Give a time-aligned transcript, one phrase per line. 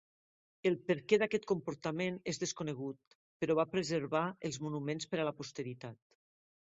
[0.67, 6.01] El perquè d'aquest comportament és desconegut, però va preservar els monuments per a la posteritat.